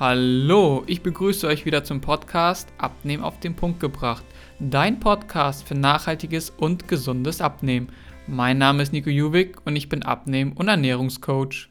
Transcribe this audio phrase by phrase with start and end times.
[0.00, 4.24] Hallo, ich begrüße euch wieder zum Podcast Abnehmen auf den Punkt gebracht.
[4.58, 7.90] Dein Podcast für nachhaltiges und gesundes Abnehmen.
[8.26, 11.68] Mein Name ist Nico Juwig und ich bin Abnehmen- und Ernährungscoach.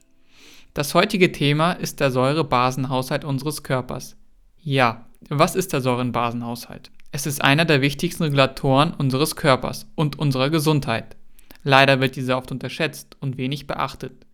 [0.76, 4.16] Das heutige Thema ist der Säurebasenhaushalt unseres Körpers.
[4.62, 6.92] Ja, was ist der Säurenbasenhaushalt?
[7.12, 11.16] Es ist einer der wichtigsten Regulatoren unseres Körpers und unserer Gesundheit.
[11.64, 14.28] Leider wird dieser oft unterschätzt und wenig beachtet.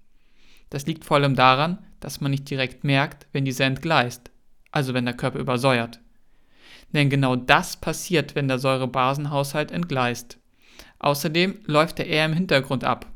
[0.70, 4.30] Das liegt vor allem daran, dass man nicht direkt merkt, wenn dieser entgleist,
[4.70, 6.02] also wenn der Körper übersäuert.
[6.94, 10.38] Denn genau das passiert, wenn der Säurebasenhaushalt entgleist.
[11.00, 13.12] Außerdem läuft er eher im Hintergrund ab,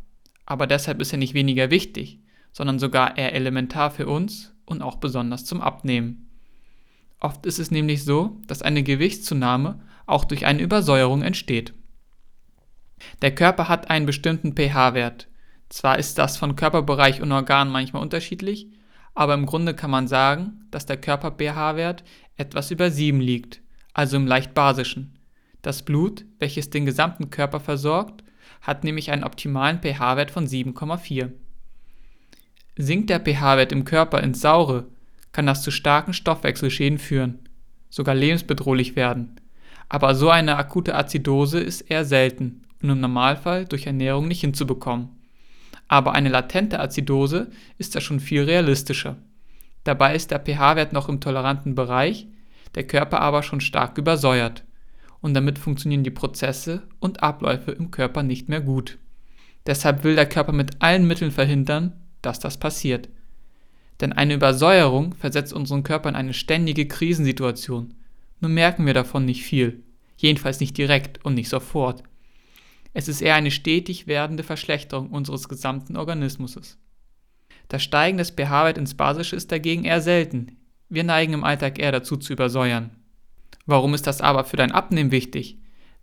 [0.47, 2.17] aber deshalb ist er nicht weniger wichtig,
[2.51, 6.27] sondern sogar eher elementar für uns und auch besonders zum Abnehmen.
[7.19, 11.75] Oft ist es nämlich so, dass eine Gewichtszunahme auch durch eine Übersäuerung entsteht.
[13.21, 15.27] Der Körper hat einen bestimmten pH-Wert.
[15.69, 18.67] Zwar ist das von Körperbereich und Organ manchmal unterschiedlich,
[19.19, 22.05] aber im Grunde kann man sagen, dass der Körper-pH-Wert
[22.37, 23.59] etwas über 7 liegt,
[23.93, 25.19] also im leicht basischen.
[25.61, 28.23] Das Blut, welches den gesamten Körper versorgt,
[28.61, 31.33] hat nämlich einen optimalen pH-Wert von 7,4.
[32.77, 34.85] Sinkt der pH-Wert im Körper ins Saure,
[35.33, 37.39] kann das zu starken Stoffwechselschäden führen,
[37.89, 39.35] sogar lebensbedrohlich werden.
[39.89, 45.18] Aber so eine akute Azidose ist eher selten und im Normalfall durch Ernährung nicht hinzubekommen
[45.89, 49.17] aber eine latente Azidose ist da schon viel realistischer.
[49.83, 52.27] Dabei ist der pH-Wert noch im toleranten Bereich,
[52.75, 54.63] der Körper aber schon stark übersäuert.
[55.19, 58.99] Und damit funktionieren die Prozesse und Abläufe im Körper nicht mehr gut.
[59.65, 63.09] Deshalb will der Körper mit allen Mitteln verhindern, dass das passiert.
[63.99, 67.95] Denn eine Übersäuerung versetzt unseren Körper in eine ständige Krisensituation.
[68.39, 69.83] Nur merken wir davon nicht viel.
[70.17, 72.03] Jedenfalls nicht direkt und nicht sofort.
[72.93, 76.77] Es ist eher eine stetig werdende Verschlechterung unseres gesamten Organismus.
[77.67, 80.57] Das Steigen des pH-Wert ins Basische ist dagegen eher selten.
[80.89, 82.91] Wir neigen im Alltag eher dazu zu übersäuern.
[83.67, 85.59] Warum ist das aber für dein Abnehmen wichtig?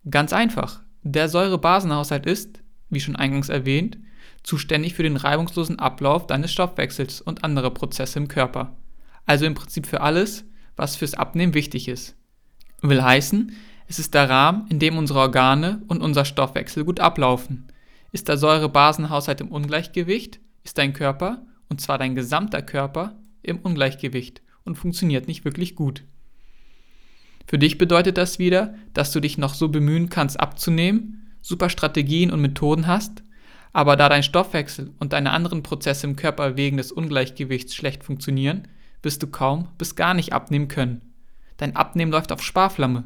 [0.08, 0.80] Ganz einfach.
[1.02, 3.98] Der Säurebasenhaushalt ist, wie schon eingangs erwähnt,
[4.44, 8.76] zuständig für den reibungslosen Ablauf deines Stoffwechsels und anderer Prozesse im Körper.
[9.24, 10.44] Also im Prinzip für alles,
[10.76, 12.16] was fürs Abnehmen wichtig ist.
[12.82, 13.52] Will heißen,
[13.88, 17.68] es ist der Rahmen, in dem unsere Organe und unser Stoffwechsel gut ablaufen.
[18.10, 24.42] Ist der Säurebasenhaushalt im Ungleichgewicht, ist dein Körper, und zwar dein gesamter Körper, im Ungleichgewicht
[24.64, 26.02] und funktioniert nicht wirklich gut.
[27.46, 32.32] Für dich bedeutet das wieder, dass du dich noch so bemühen kannst abzunehmen, super Strategien
[32.32, 33.22] und Methoden hast,
[33.72, 38.66] aber da dein Stoffwechsel und deine anderen Prozesse im Körper wegen des Ungleichgewichts schlecht funktionieren,
[39.02, 41.02] wirst du kaum bis gar nicht abnehmen können.
[41.56, 43.04] Dein Abnehmen läuft auf Sparflamme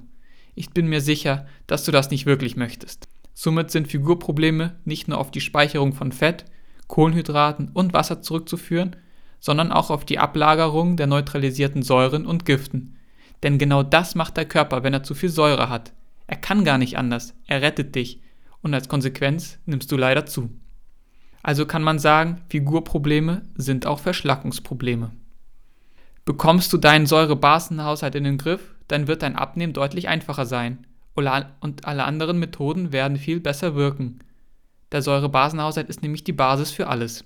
[0.60, 3.08] ich bin mir sicher, dass du das nicht wirklich möchtest.
[3.32, 6.44] Somit sind Figurprobleme nicht nur auf die Speicherung von Fett,
[6.86, 8.96] Kohlenhydraten und Wasser zurückzuführen,
[9.38, 12.98] sondern auch auf die Ablagerung der neutralisierten Säuren und Giften.
[13.42, 15.94] Denn genau das macht der Körper, wenn er zu viel Säure hat.
[16.26, 18.20] Er kann gar nicht anders, er rettet dich
[18.60, 20.50] und als Konsequenz nimmst du leider zu.
[21.42, 25.10] Also kann man sagen, Figurprobleme sind auch Verschlackungsprobleme.
[26.26, 31.86] Bekommst du deinen Säurebasenhaushalt in den Griff, dann wird dein Abnehmen deutlich einfacher sein und
[31.86, 34.20] alle anderen Methoden werden viel besser wirken.
[34.90, 37.24] Der Säurebasenhaushalt ist nämlich die Basis für alles.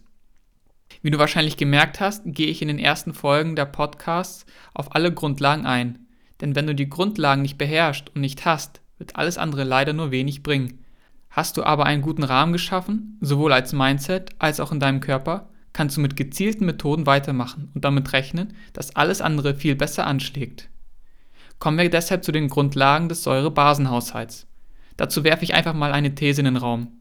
[1.00, 5.12] Wie du wahrscheinlich gemerkt hast, gehe ich in den ersten Folgen der Podcasts auf alle
[5.12, 6.06] Grundlagen ein.
[6.40, 10.10] Denn wenn du die Grundlagen nicht beherrschst und nicht hast, wird alles andere leider nur
[10.10, 10.84] wenig bringen.
[11.30, 15.48] Hast du aber einen guten Rahmen geschaffen, sowohl als Mindset als auch in deinem Körper,
[15.72, 20.68] kannst du mit gezielten Methoden weitermachen und damit rechnen, dass alles andere viel besser anschlägt.
[21.64, 24.46] Kommen wir deshalb zu den Grundlagen des Säurebasenhaushalts.
[24.98, 27.00] Dazu werfe ich einfach mal eine These in den Raum.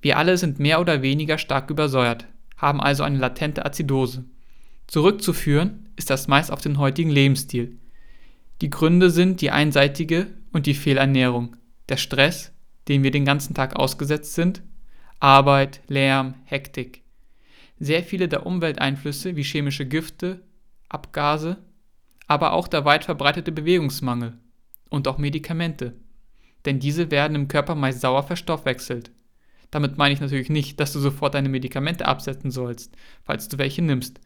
[0.00, 4.24] Wir alle sind mehr oder weniger stark übersäuert, haben also eine latente Azidose.
[4.86, 7.80] Zurückzuführen ist das meist auf den heutigen Lebensstil.
[8.60, 11.56] Die Gründe sind die einseitige und die Fehlernährung,
[11.88, 12.52] der Stress,
[12.86, 14.62] dem wir den ganzen Tag ausgesetzt sind,
[15.18, 17.02] Arbeit, Lärm, Hektik.
[17.80, 20.42] Sehr viele der Umwelteinflüsse wie chemische Gifte,
[20.88, 21.56] Abgase,
[22.26, 24.38] aber auch der weit verbreitete Bewegungsmangel
[24.88, 25.94] und auch Medikamente.
[26.64, 29.10] Denn diese werden im Körper meist sauer verstoffwechselt.
[29.70, 33.82] Damit meine ich natürlich nicht, dass du sofort deine Medikamente absetzen sollst, falls du welche
[33.82, 34.20] nimmst.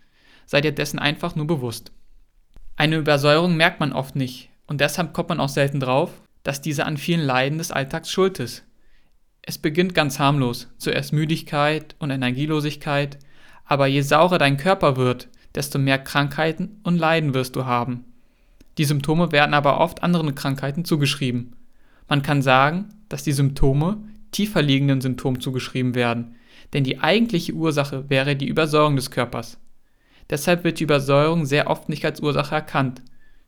[0.46, 1.92] Sei dir dessen einfach nur bewusst.
[2.76, 6.10] Eine Übersäuerung merkt man oft nicht und deshalb kommt man auch selten drauf,
[6.42, 8.64] dass diese an vielen Leiden des Alltags schuld ist.
[9.42, 13.18] Es beginnt ganz harmlos, zuerst Müdigkeit und Energielosigkeit,
[13.64, 18.04] aber je saurer dein Körper wird, desto mehr Krankheiten und Leiden wirst du haben.
[18.78, 21.56] Die Symptome werden aber oft anderen Krankheiten zugeschrieben.
[22.08, 23.98] Man kann sagen, dass die Symptome
[24.30, 26.36] tiefer liegenden Symptomen zugeschrieben werden,
[26.72, 29.58] denn die eigentliche Ursache wäre die Übersäuerung des Körpers.
[30.30, 33.02] Deshalb wird die Übersäuerung sehr oft nicht als Ursache erkannt.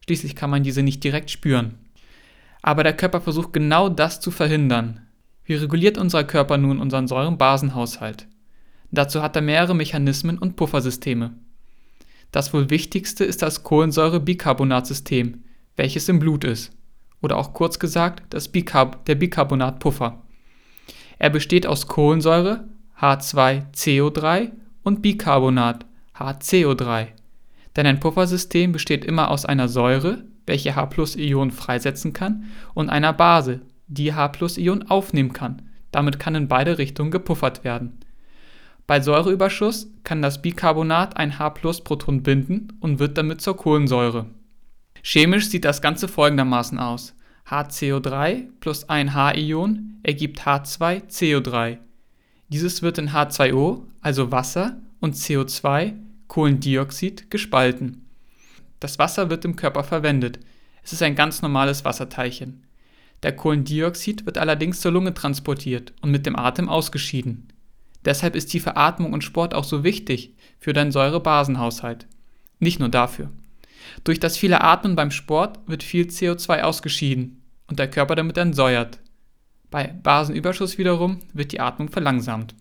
[0.05, 1.79] Schließlich kann man diese nicht direkt spüren.
[2.61, 5.01] Aber der Körper versucht genau das zu verhindern.
[5.45, 8.27] Wie reguliert unser Körper nun unseren Säurenbasenhaushalt?
[8.91, 11.33] Dazu hat er mehrere Mechanismen und Puffersysteme.
[12.33, 15.45] Das wohl wichtigste ist das Kohlensäure-Bicarbonatsystem,
[15.77, 16.73] welches im Blut ist,
[17.21, 20.23] oder auch kurz gesagt das Bicarb der Bicarbonatpuffer.
[21.19, 22.69] Er besteht aus Kohlensäure
[22.99, 24.51] H2CO3
[24.83, 25.87] und Bicarbonat
[26.17, 27.09] HCO3.
[27.77, 32.45] Denn ein Puffersystem besteht immer aus einer Säure, welche H+-Ionen freisetzen kann,
[32.75, 35.63] und einer Base, die H+-Ionen aufnehmen kann.
[35.91, 38.01] Damit kann in beide Richtungen gepuffert werden.
[38.87, 44.27] Bei Säureüberschuss kann das Bicarbonat ein H+-Proton binden und wird damit zur Kohlensäure.
[45.03, 47.15] Chemisch sieht das Ganze folgendermaßen aus.
[47.49, 51.79] HCO3 plus ein H-Ion ergibt H2CO3.
[52.49, 55.95] Dieses wird in H2O, also Wasser, und CO2,
[56.29, 58.07] Kohlendioxid, gespalten.
[58.81, 60.39] Das Wasser wird im Körper verwendet.
[60.83, 62.65] Es ist ein ganz normales Wasserteilchen.
[63.23, 67.52] Der Kohlendioxid wird allerdings zur Lunge transportiert und mit dem Atem ausgeschieden.
[68.05, 72.07] Deshalb ist tiefe Atmung und Sport auch so wichtig für deinen Säurebasenhaushalt.
[72.59, 73.31] Nicht nur dafür.
[74.05, 78.99] Durch das viele Atmen beim Sport wird viel CO2 ausgeschieden und der Körper damit entsäuert.
[79.71, 82.55] Bei Basenüberschuss wiederum wird die Atmung verlangsamt.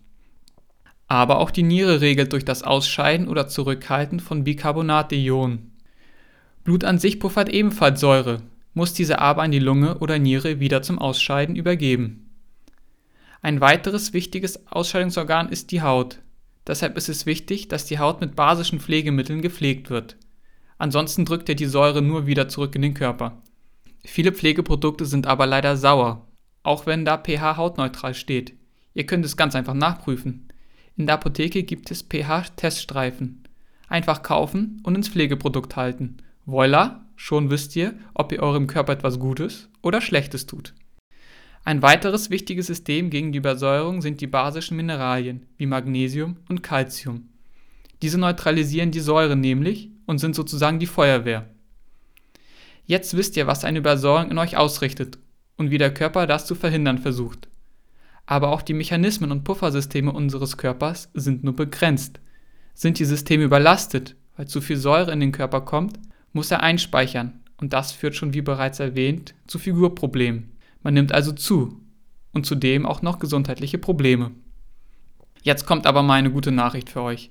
[1.08, 5.72] Aber auch die Niere regelt durch das Ausscheiden oder Zurückhalten von Bicarbonat-Ionen.
[6.64, 8.40] Blut an sich puffert ebenfalls Säure,
[8.72, 12.21] muss diese aber an die Lunge oder Niere wieder zum Ausscheiden übergeben.
[13.44, 16.20] Ein weiteres wichtiges Ausscheidungsorgan ist die Haut.
[16.64, 20.16] Deshalb ist es wichtig, dass die Haut mit basischen Pflegemitteln gepflegt wird.
[20.78, 23.42] Ansonsten drückt er die Säure nur wieder zurück in den Körper.
[24.04, 26.28] Viele Pflegeprodukte sind aber leider sauer,
[26.62, 28.54] auch wenn da pH hautneutral steht.
[28.94, 30.46] Ihr könnt es ganz einfach nachprüfen.
[30.96, 33.42] In der Apotheke gibt es pH-Teststreifen.
[33.88, 36.18] Einfach kaufen und ins Pflegeprodukt halten.
[36.46, 40.74] Voila, schon wisst ihr, ob ihr eurem Körper etwas Gutes oder Schlechtes tut.
[41.64, 47.28] Ein weiteres wichtiges System gegen die Übersäuerung sind die basischen Mineralien wie Magnesium und Calcium.
[48.02, 51.48] Diese neutralisieren die Säure nämlich und sind sozusagen die Feuerwehr.
[52.84, 55.18] Jetzt wisst ihr, was eine Übersäuerung in euch ausrichtet
[55.56, 57.48] und wie der Körper das zu verhindern versucht.
[58.26, 62.18] Aber auch die Mechanismen und Puffersysteme unseres Körpers sind nur begrenzt.
[62.74, 66.00] Sind die Systeme überlastet, weil zu viel Säure in den Körper kommt,
[66.32, 70.51] muss er einspeichern und das führt schon wie bereits erwähnt zu Figurproblemen.
[70.82, 71.80] Man nimmt also zu
[72.32, 74.32] und zudem auch noch gesundheitliche Probleme.
[75.42, 77.30] Jetzt kommt aber mal eine gute Nachricht für euch.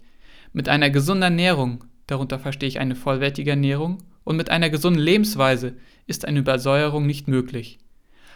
[0.53, 5.75] Mit einer gesunden Ernährung darunter verstehe ich eine vollwertige Ernährung, und mit einer gesunden Lebensweise
[6.05, 7.79] ist eine Übersäuerung nicht möglich.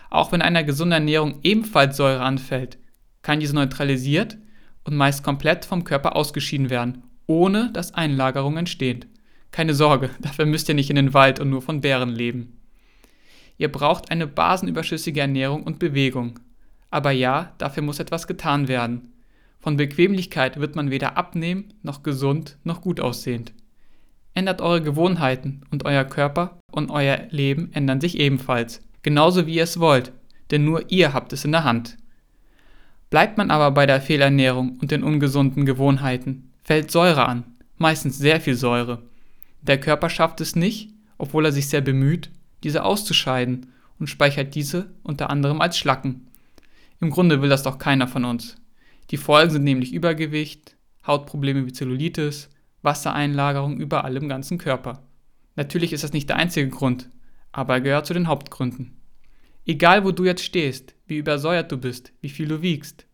[0.09, 2.79] Auch wenn einer gesunden Ernährung ebenfalls Säure anfällt,
[3.21, 4.38] kann diese neutralisiert
[4.83, 9.07] und meist komplett vom Körper ausgeschieden werden, ohne dass Einlagerung entsteht.
[9.51, 12.59] Keine Sorge, dafür müsst ihr nicht in den Wald und nur von Bären leben.
[13.57, 16.40] Ihr braucht eine basenüberschüssige Ernährung und Bewegung.
[16.90, 19.13] Aber ja, dafür muss etwas getan werden.
[19.60, 23.54] Von Bequemlichkeit wird man weder abnehmen, noch gesund, noch gut aussehend.
[24.34, 29.63] Ändert eure Gewohnheiten und euer Körper und euer Leben ändern sich ebenfalls, genauso wie ihr
[29.63, 30.12] es wollt,
[30.52, 31.97] denn nur ihr habt es in der Hand.
[33.09, 37.44] Bleibt man aber bei der Fehlernährung und den ungesunden Gewohnheiten, fällt Säure an,
[37.78, 39.04] meistens sehr viel Säure.
[39.62, 42.30] Der Körper schafft es nicht, obwohl er sich sehr bemüht,
[42.66, 43.68] diese auszuscheiden
[44.00, 46.28] und speichert diese unter anderem als Schlacken.
[47.00, 48.57] Im Grunde will das doch keiner von uns.
[49.12, 52.50] Die Folgen sind nämlich Übergewicht, Hautprobleme wie Zellulitis,
[52.81, 55.04] Wassereinlagerung überall im ganzen Körper.
[55.56, 57.10] Natürlich ist das nicht der einzige Grund,
[57.52, 58.98] aber er gehört zu den Hauptgründen.
[59.68, 63.06] Egal wo du jetzt stehst, wie übersäuert du bist, wie viel du wiegst,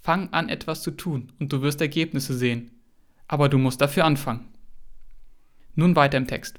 [0.00, 2.72] fang an etwas zu tun und du wirst Ergebnisse sehen.
[3.28, 4.48] Aber du musst dafür anfangen.
[5.76, 6.58] Nun weiter im Text.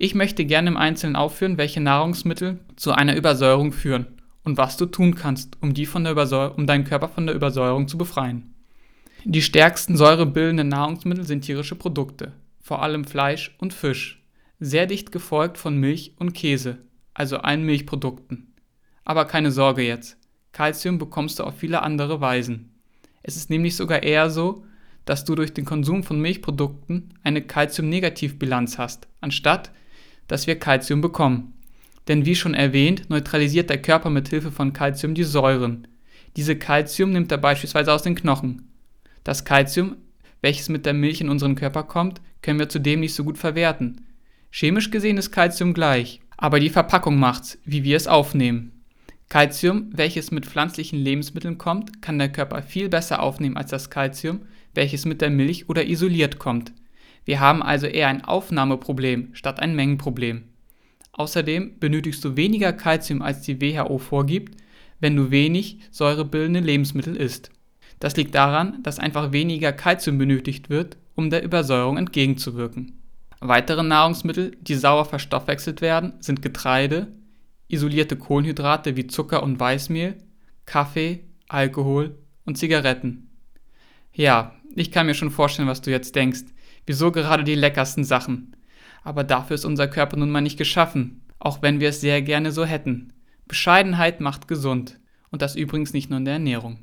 [0.00, 4.06] Ich möchte gerne im Einzelnen aufführen, welche Nahrungsmittel zu einer Übersäuerung führen
[4.44, 7.88] und was du tun kannst, um, die von der um deinen Körper von der Übersäuerung
[7.88, 8.54] zu befreien.
[9.24, 14.22] Die stärksten säurebildenden Nahrungsmittel sind tierische Produkte, vor allem Fleisch und Fisch,
[14.60, 16.78] sehr dicht gefolgt von Milch und Käse,
[17.12, 18.54] also allen Milchprodukten.
[19.04, 20.16] Aber keine Sorge jetzt,
[20.52, 22.70] Kalzium bekommst du auf viele andere Weisen.
[23.24, 24.64] Es ist nämlich sogar eher so,
[25.04, 29.72] dass du durch den Konsum von Milchprodukten eine Calcium-Negativbilanz hast, anstatt
[30.28, 31.54] dass wir Kalzium bekommen.
[32.06, 35.88] Denn wie schon erwähnt, neutralisiert der Körper mit Hilfe von Kalzium die Säuren.
[36.36, 38.70] Diese Kalzium nimmt er beispielsweise aus den Knochen.
[39.24, 39.96] Das Kalzium,
[40.40, 44.06] welches mit der Milch in unseren Körper kommt, können wir zudem nicht so gut verwerten.
[44.50, 48.72] Chemisch gesehen ist Kalzium gleich, aber die Verpackung macht's, wie wir es aufnehmen.
[49.28, 54.40] Kalzium, welches mit pflanzlichen Lebensmitteln kommt, kann der Körper viel besser aufnehmen als das Kalzium,
[54.74, 56.72] welches mit der Milch oder isoliert kommt.
[57.28, 60.44] Wir haben also eher ein Aufnahmeproblem statt ein Mengenproblem.
[61.12, 64.58] Außerdem benötigst du weniger Kalzium als die WHO vorgibt,
[64.98, 67.50] wenn du wenig säurebildende Lebensmittel isst.
[68.00, 72.98] Das liegt daran, dass einfach weniger Kalzium benötigt wird, um der Übersäuerung entgegenzuwirken.
[73.40, 77.08] Weitere Nahrungsmittel, die sauer verstoffwechselt werden, sind Getreide,
[77.68, 80.16] isolierte Kohlenhydrate wie Zucker und Weißmehl,
[80.64, 82.16] Kaffee, Alkohol
[82.46, 83.28] und Zigaretten.
[84.14, 86.44] Ja, ich kann mir schon vorstellen, was du jetzt denkst.
[86.88, 88.56] Wieso gerade die leckersten Sachen?
[89.04, 92.50] Aber dafür ist unser Körper nun mal nicht geschaffen, auch wenn wir es sehr gerne
[92.50, 93.12] so hätten.
[93.46, 94.98] Bescheidenheit macht gesund.
[95.30, 96.78] Und das übrigens nicht nur in der Ernährung.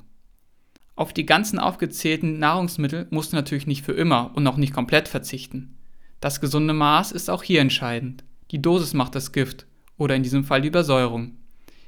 [0.95, 5.07] Auf die ganzen aufgezählten Nahrungsmittel musst du natürlich nicht für immer und auch nicht komplett
[5.07, 5.75] verzichten.
[6.19, 8.23] Das gesunde Maß ist auch hier entscheidend.
[8.51, 9.65] Die Dosis macht das Gift
[9.97, 11.39] oder in diesem Fall die Übersäuerung.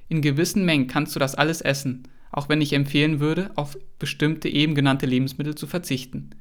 [0.10, 4.50] In gewissen Mengen kannst du das alles essen, auch wenn ich empfehlen würde, auf bestimmte
[4.50, 6.32] eben genannte Lebensmittel zu verzichten.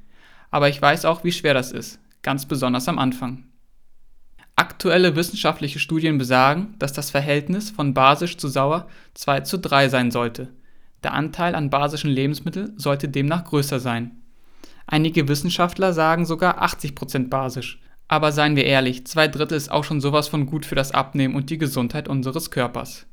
[0.50, 3.44] Aber ich weiß auch, wie schwer das ist, ganz besonders am Anfang.
[4.56, 10.10] Aktuelle wissenschaftliche Studien besagen, dass das Verhältnis von basisch zu sauer 2 zu 3 sein
[10.10, 10.48] sollte.
[11.02, 14.22] Der Anteil an basischen Lebensmitteln sollte demnach größer sein.
[14.86, 17.80] Einige Wissenschaftler sagen sogar 80% basisch.
[18.08, 21.34] Aber seien wir ehrlich, zwei Drittel ist auch schon sowas von gut für das Abnehmen
[21.34, 23.06] und die Gesundheit unseres Körpers.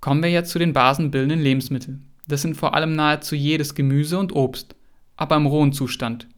[0.00, 2.10] Kommen wir jetzt zu den basenbildenden Lebensmitteln.
[2.28, 4.76] Das sind vor allem nahezu jedes Gemüse und Obst,
[5.16, 6.28] aber im rohen Zustand.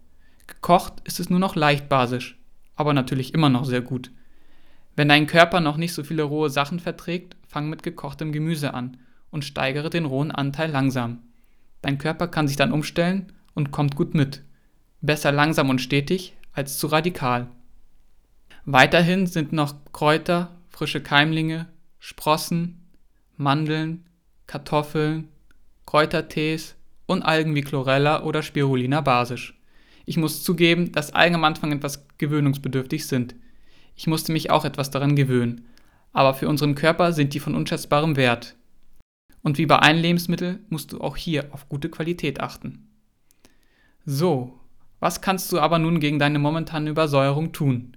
[0.47, 2.39] Gekocht ist es nur noch leicht basisch,
[2.77, 4.11] aber natürlich immer noch sehr gut.
[4.97, 8.97] Wenn dein Körper noch nicht so viele rohe Sachen verträgt, fang mit gekochtem Gemüse an
[9.31, 11.19] und steigere den rohen Anteil langsam.
[11.83, 14.43] Dein Körper kann sich dann umstellen und kommt gut mit.
[15.01, 17.49] Besser langsam und stetig als zu radikal.
[18.65, 21.67] Weiterhin sind noch Kräuter, frische Keimlinge,
[21.99, 22.81] Sprossen,
[23.37, 24.07] Mandeln,
[24.47, 25.29] Kartoffeln,
[25.87, 29.59] Kräutertees und Algen wie Chlorella oder Spirulina basisch.
[30.07, 33.35] Ich muss zugeben, dass Algen am Anfang etwas gewöhnungsbedürftig sind.
[33.97, 35.67] Ich musste mich auch etwas daran gewöhnen,
[36.13, 38.57] aber für unseren Körper sind die von unschätzbarem Wert.
[39.43, 42.89] Und wie bei allen Lebensmitteln musst du auch hier auf gute Qualität achten.
[44.07, 44.59] So,
[45.01, 47.97] was kannst du aber nun gegen deine momentane Übersäuerung tun?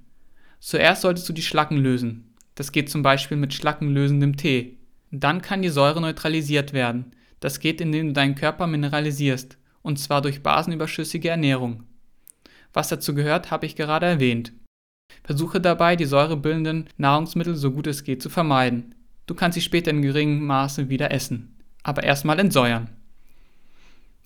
[0.60, 2.36] Zuerst solltest du die Schlacken lösen.
[2.56, 4.78] Das geht zum Beispiel mit schlackenlösendem Tee.
[5.12, 7.14] Dann kann die Säure neutralisiert werden.
[7.40, 11.84] Das geht, indem du deinen Körper mineralisierst, und zwar durch basenüberschüssige Ernährung.
[12.74, 14.54] Was dazu gehört, habe ich gerade erwähnt.
[15.24, 18.96] Versuche dabei, die säurebildenden Nahrungsmittel so gut es geht zu vermeiden.
[19.26, 22.90] Du kannst sie später in geringem Maße wieder essen, aber erstmal entsäuern.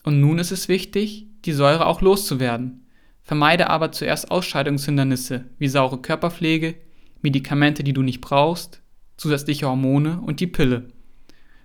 [0.03, 2.86] Und nun ist es wichtig, die Säure auch loszuwerden.
[3.24, 6.75] Vermeide aber zuerst Ausscheidungshindernisse wie saure Körperpflege,
[7.21, 8.81] Medikamente, die du nicht brauchst,
[9.17, 10.88] zusätzliche Hormone und die Pille.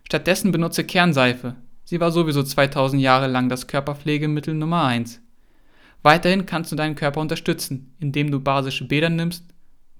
[0.04, 1.56] Stattdessen benutze Kernseife.
[1.84, 5.20] Sie war sowieso 2000 Jahre lang das Körperpflegemittel Nummer 1.
[6.06, 9.44] Weiterhin kannst du deinen Körper unterstützen, indem du basische Bäder nimmst,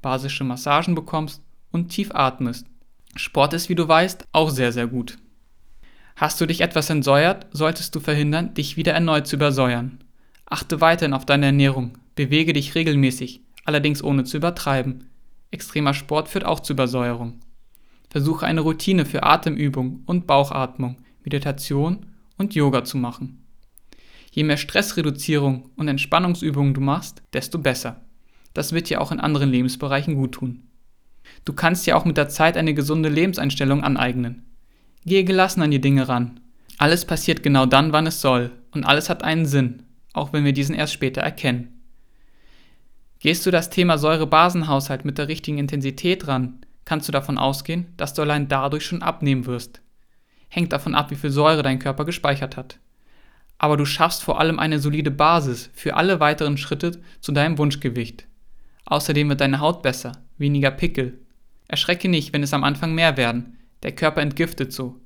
[0.03, 2.65] basische Massagen bekommst und tief atmest.
[3.17, 5.19] Sport ist, wie du weißt, auch sehr, sehr gut.
[6.15, 9.99] Hast du dich etwas entsäuert, solltest du verhindern, dich wieder erneut zu übersäuern.
[10.45, 15.11] Achte weiterhin auf deine Ernährung, bewege dich regelmäßig, allerdings ohne zu übertreiben.
[15.51, 17.41] Extremer Sport führt auch zu Übersäuerung.
[18.11, 22.07] Versuche eine Routine für Atemübung und Bauchatmung, Meditation
[22.39, 23.46] und Yoga zu machen.
[24.37, 28.03] Je mehr Stressreduzierung und Entspannungsübungen du machst, desto besser.
[28.53, 30.69] Das wird dir auch in anderen Lebensbereichen gut tun.
[31.47, 34.45] Du kannst dir auch mit der Zeit eine gesunde Lebenseinstellung aneignen.
[35.07, 36.39] Gehe gelassen an die Dinge ran.
[36.77, 40.53] Alles passiert genau dann, wann es soll, und alles hat einen Sinn, auch wenn wir
[40.53, 41.81] diesen erst später erkennen.
[43.21, 48.13] Gehst du das Thema Säure-Basen-Haushalt mit der richtigen Intensität ran, kannst du davon ausgehen, dass
[48.13, 49.81] du allein dadurch schon abnehmen wirst.
[50.49, 52.79] Hängt davon ab, wie viel Säure dein Körper gespeichert hat.
[53.59, 58.27] Aber du schaffst vor allem eine solide Basis für alle weiteren Schritte zu deinem Wunschgewicht.
[58.85, 61.19] Außerdem wird deine Haut besser, weniger Pickel.
[61.69, 65.01] Erschrecke nicht, wenn es am Anfang mehr werden, der Körper entgiftet so.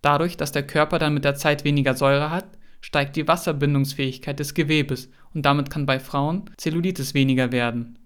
[0.00, 2.46] Dadurch, dass der Körper dann mit der Zeit weniger Säure hat,
[2.80, 7.98] steigt die Wasserbindungsfähigkeit des Gewebes und damit kann bei Frauen Zellulitis weniger werden.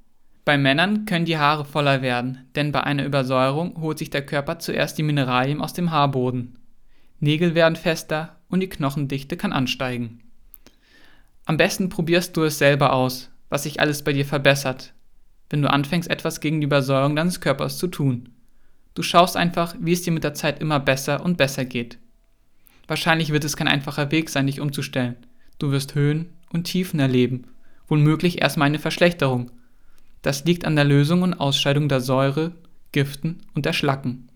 [0.45, 4.59] Bei Männern können die Haare voller werden, denn bei einer Übersäuerung holt sich der Körper
[4.59, 6.59] zuerst die Mineralien aus dem Haarboden.
[7.21, 10.21] Nägel werden fester und die Knochendichte kann ansteigen.
[11.45, 14.93] Am besten probierst du es selber aus, was sich alles bei dir verbessert,
[15.51, 18.29] wenn du anfängst etwas gegen die Übersäuerung deines Körpers zu tun.
[18.95, 21.99] Du schaust einfach, wie es dir mit der Zeit immer besser und besser geht.
[22.87, 25.17] Wahrscheinlich wird es kein einfacher Weg sein, dich umzustellen.
[25.59, 27.45] Du wirst Höhen und Tiefen erleben,
[27.89, 29.51] womöglich erstmal eine Verschlechterung.
[30.21, 32.53] Das liegt an der Lösung und Ausscheidung der Säure,
[32.93, 34.29] Giften und der Schlacken.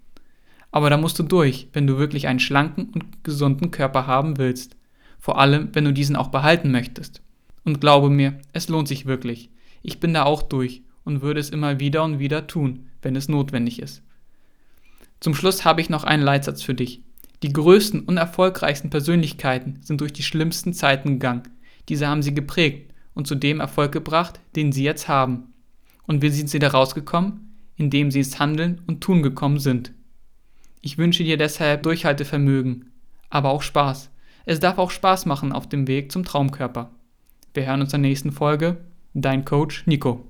[0.77, 4.77] Aber da musst du durch, wenn du wirklich einen schlanken und gesunden Körper haben willst.
[5.19, 7.23] Vor allem, wenn du diesen auch behalten möchtest.
[7.65, 9.49] Und glaube mir, es lohnt sich wirklich.
[9.81, 13.27] Ich bin da auch durch und würde es immer wieder und wieder tun, wenn es
[13.27, 14.03] notwendig ist.
[15.19, 17.01] Zum Schluss habe ich noch einen Leitsatz für dich.
[17.43, 21.45] Die größten und erfolgreichsten Persönlichkeiten sind durch die schlimmsten Zeiten gegangen.
[21.89, 25.55] Diese haben sie geprägt und zu dem Erfolg gebracht, den sie jetzt haben.
[26.07, 27.57] Und wie sind sie da rausgekommen?
[27.77, 29.96] Indem sie ins Handeln und Tun gekommen sind.
[30.87, 32.93] Ich wünsche dir deshalb Durchhaltevermögen,
[33.29, 34.09] aber auch Spaß.
[34.45, 36.93] Es darf auch Spaß machen auf dem Weg zum Traumkörper.
[37.55, 38.77] Wir hören uns in der nächsten Folge.
[39.13, 40.29] Dein Coach Nico.